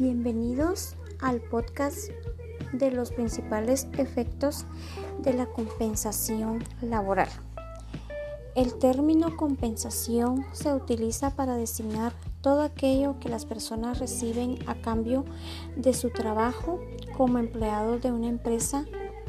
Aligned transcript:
Bienvenidos 0.00 0.94
al 1.20 1.42
podcast 1.42 2.08
de 2.72 2.90
los 2.90 3.12
principales 3.12 3.86
efectos 3.98 4.64
de 5.18 5.34
la 5.34 5.44
compensación 5.44 6.64
laboral. 6.80 7.28
El 8.54 8.78
término 8.78 9.36
compensación 9.36 10.46
se 10.52 10.72
utiliza 10.72 11.36
para 11.36 11.54
designar 11.58 12.14
todo 12.40 12.62
aquello 12.62 13.20
que 13.20 13.28
las 13.28 13.44
personas 13.44 13.98
reciben 13.98 14.58
a 14.66 14.74
cambio 14.76 15.26
de 15.76 15.92
su 15.92 16.08
trabajo 16.08 16.80
como 17.14 17.38
empleados 17.38 18.00
de 18.00 18.10
una 18.10 18.28
empresa 18.28 18.86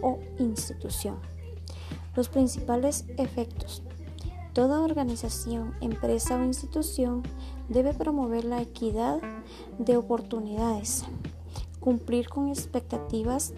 o 0.00 0.18
institución. 0.38 1.18
Los 2.16 2.30
principales 2.30 3.04
efectos 3.18 3.82
Toda 4.54 4.82
organización, 4.82 5.74
empresa 5.80 6.36
o 6.36 6.44
institución 6.44 7.24
debe 7.68 7.94
promover 7.94 8.44
la 8.44 8.60
equidad 8.60 9.20
de 9.78 9.96
oportunidades, 9.96 11.04
cumplir 11.80 12.28
con 12.28 12.48
expectativas 12.48 13.54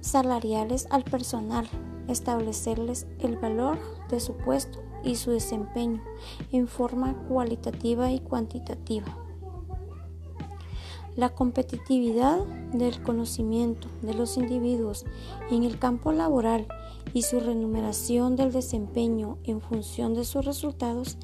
salariales 0.00 0.86
al 0.90 1.04
personal, 1.04 1.68
establecerles 2.08 3.06
el 3.18 3.36
valor 3.36 3.78
de 4.08 4.20
su 4.20 4.36
puesto 4.36 4.80
y 5.04 5.16
su 5.16 5.30
desempeño 5.30 6.02
en 6.52 6.68
forma 6.68 7.14
cualitativa 7.28 8.10
y 8.10 8.20
cuantitativa. 8.20 9.06
La 11.16 11.30
competitividad 11.30 12.44
del 12.72 13.02
conocimiento 13.02 13.88
de 14.02 14.12
los 14.12 14.36
individuos 14.36 15.06
en 15.50 15.62
el 15.64 15.78
campo 15.78 16.12
laboral 16.12 16.68
y 17.14 17.22
su 17.22 17.40
remuneración 17.40 18.36
del 18.36 18.52
desempeño 18.52 19.38
en 19.44 19.62
función 19.62 20.12
de 20.12 20.24
sus 20.24 20.44
resultados 20.44 21.16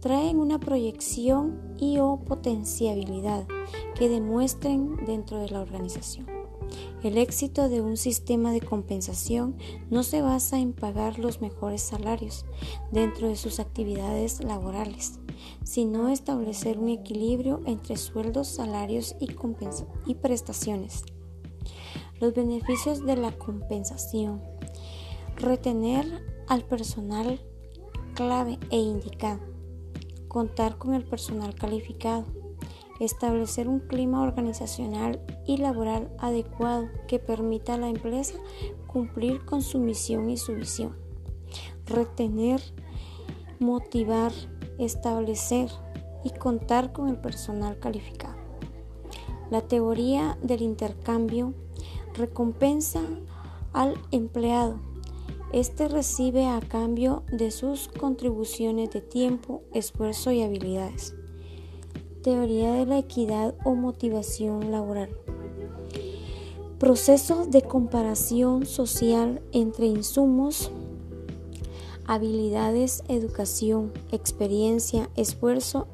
traen 0.00 0.38
una 0.38 0.58
proyección 0.58 1.74
y 1.78 1.98
o 1.98 2.20
potenciabilidad 2.20 3.46
que 3.94 4.08
demuestren 4.08 4.96
dentro 5.06 5.38
de 5.38 5.50
la 5.50 5.60
organización. 5.60 6.26
El 7.02 7.16
éxito 7.16 7.68
de 7.68 7.80
un 7.80 7.96
sistema 7.96 8.52
de 8.52 8.60
compensación 8.60 9.56
no 9.90 10.02
se 10.02 10.20
basa 10.20 10.58
en 10.58 10.72
pagar 10.72 11.18
los 11.18 11.40
mejores 11.40 11.80
salarios 11.80 12.44
dentro 12.90 13.28
de 13.28 13.36
sus 13.36 13.60
actividades 13.60 14.42
laborales, 14.42 15.18
sino 15.64 16.08
establecer 16.08 16.78
un 16.78 16.88
equilibrio 16.88 17.60
entre 17.64 17.96
sueldos, 17.96 18.48
salarios 18.48 19.16
y, 19.20 19.28
y 20.06 20.14
prestaciones. 20.16 21.04
Los 22.20 22.34
beneficios 22.34 23.06
de 23.06 23.16
la 23.16 23.32
compensación 23.32 24.42
Retener 25.38 26.04
al 26.48 26.64
personal 26.64 27.40
clave 28.14 28.58
e 28.70 28.78
indicado. 28.78 29.57
Contar 30.28 30.78
con 30.78 30.94
el 30.94 31.04
personal 31.04 31.54
calificado. 31.54 32.24
Establecer 33.00 33.68
un 33.68 33.80
clima 33.80 34.22
organizacional 34.22 35.20
y 35.46 35.56
laboral 35.56 36.10
adecuado 36.18 36.88
que 37.06 37.18
permita 37.18 37.74
a 37.74 37.78
la 37.78 37.88
empresa 37.88 38.34
cumplir 38.86 39.44
con 39.44 39.62
su 39.62 39.78
misión 39.78 40.30
y 40.30 40.36
su 40.36 40.54
visión. 40.54 40.96
Retener, 41.86 42.60
motivar, 43.58 44.32
establecer 44.78 45.70
y 46.24 46.30
contar 46.30 46.92
con 46.92 47.08
el 47.08 47.16
personal 47.16 47.78
calificado. 47.78 48.36
La 49.50 49.62
teoría 49.62 50.36
del 50.42 50.62
intercambio 50.62 51.54
recompensa 52.14 53.00
al 53.72 53.94
empleado 54.10 54.80
este 55.52 55.88
recibe 55.88 56.46
a 56.46 56.60
cambio 56.60 57.22
de 57.32 57.50
sus 57.50 57.88
contribuciones 57.88 58.90
de 58.90 59.00
tiempo, 59.00 59.62
esfuerzo 59.72 60.30
y 60.30 60.42
habilidades. 60.42 61.14
Teoría 62.22 62.74
de 62.74 62.84
la 62.84 62.98
equidad 62.98 63.54
o 63.64 63.74
motivación 63.74 64.70
laboral. 64.70 65.08
Proceso 66.78 67.46
de 67.46 67.62
comparación 67.62 68.66
social 68.66 69.40
entre 69.52 69.86
insumos, 69.86 70.70
habilidades, 72.04 73.02
educación, 73.08 73.92
experiencia, 74.12 75.08
esfuerzo 75.16 75.86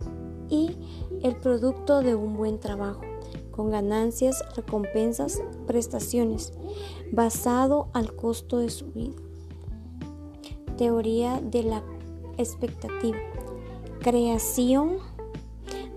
y 0.51 0.77
el 1.23 1.37
producto 1.37 2.03
de 2.03 2.17
un 2.17 2.37
buen 2.37 2.59
trabajo, 2.59 3.03
con 3.51 3.71
ganancias, 3.71 4.45
recompensas, 4.57 5.41
prestaciones, 5.67 6.53
basado 7.12 7.89
al 7.93 8.15
costo 8.15 8.59
de 8.59 8.69
su 8.69 8.87
vida. 8.87 9.15
Teoría 10.77 11.41
de 11.41 11.62
la 11.62 11.83
expectativa. 12.37 13.19
Creación 14.01 14.99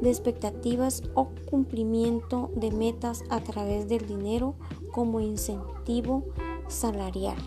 de 0.02 0.10
expectativas 0.10 1.04
o 1.16 1.30
cumplimiento 1.50 2.52
de 2.56 2.72
metas 2.72 3.24
a 3.30 3.40
través 3.40 3.88
del 3.90 4.06
dinero 4.06 4.56
como 4.92 5.20
incentivo 5.20 6.24
salarial. 6.68 7.38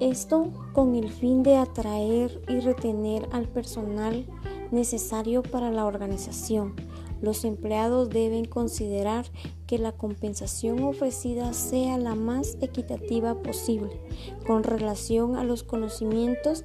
Esto 0.00 0.50
con 0.72 0.94
el 0.96 1.08
fin 1.08 1.42
de 1.42 1.56
atraer 1.56 2.42
y 2.48 2.60
retener 2.60 3.26
al 3.32 3.48
personal 3.48 4.26
necesario 4.70 5.42
para 5.42 5.70
la 5.70 5.86
organización 5.86 6.74
los 7.22 7.44
empleados 7.44 8.10
deben 8.10 8.44
considerar 8.44 9.26
que 9.66 9.78
la 9.78 9.92
compensación 9.92 10.82
ofrecida 10.82 11.52
sea 11.52 11.98
la 11.98 12.14
más 12.14 12.56
equitativa 12.60 13.34
posible 13.42 14.00
con 14.46 14.62
relación 14.62 15.36
a 15.36 15.44
los 15.44 15.62
conocimientos 15.62 16.64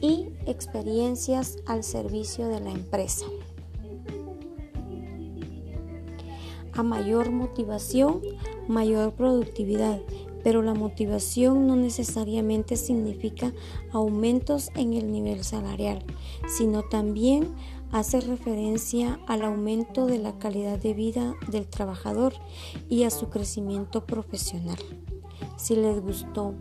y 0.00 0.28
experiencias 0.46 1.56
al 1.66 1.82
servicio 1.82 2.48
de 2.48 2.60
la 2.60 2.70
empresa. 2.70 3.26
A 6.72 6.82
mayor 6.82 7.32
motivación, 7.32 8.20
mayor 8.68 9.12
productividad, 9.14 10.00
pero 10.44 10.62
la 10.62 10.74
motivación 10.74 11.66
no 11.66 11.74
necesariamente 11.74 12.76
significa 12.76 13.52
aumentos 13.90 14.70
en 14.76 14.92
el 14.94 15.10
nivel 15.10 15.42
salarial, 15.42 16.04
sino 16.46 16.82
también 16.84 17.54
hace 17.92 18.20
referencia 18.20 19.18
al 19.26 19.42
aumento 19.42 20.06
de 20.06 20.18
la 20.18 20.38
calidad 20.38 20.78
de 20.78 20.94
vida 20.94 21.34
del 21.48 21.66
trabajador 21.66 22.34
y 22.88 23.04
a 23.04 23.10
su 23.10 23.28
crecimiento 23.28 24.04
profesional. 24.06 24.78
Si 25.56 25.76
les 25.76 26.00
gustó 26.00 26.54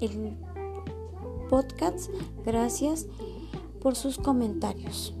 el 0.00 0.36
podcast, 1.48 2.10
gracias 2.44 3.06
por 3.80 3.94
sus 3.94 4.18
comentarios. 4.18 5.14